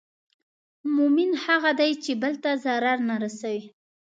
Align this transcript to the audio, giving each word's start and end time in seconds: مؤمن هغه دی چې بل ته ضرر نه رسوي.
مؤمن 0.95 1.31
هغه 1.45 1.71
دی 1.79 1.91
چې 2.03 2.11
بل 2.21 2.33
ته 2.43 2.51
ضرر 2.65 2.97
نه 3.09 3.15
رسوي. 3.23 3.61